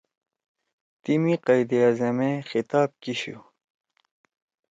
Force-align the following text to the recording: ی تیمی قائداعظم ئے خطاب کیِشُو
ی 0.95 0.99
تیمی 1.03 1.35
قائداعظم 1.45 2.17
ئے 2.25 2.31
خطاب 2.49 2.89
کیِشُو 3.01 3.37